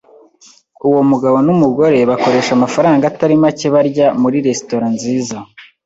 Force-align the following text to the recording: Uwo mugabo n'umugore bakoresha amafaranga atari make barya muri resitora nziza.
Uwo 0.87 1.01
mugabo 1.09 1.37
n'umugore 1.45 1.97
bakoresha 2.09 2.51
amafaranga 2.53 3.03
atari 3.11 3.35
make 3.43 3.67
barya 3.75 4.07
muri 4.21 4.37
resitora 4.47 4.85
nziza. 4.95 5.37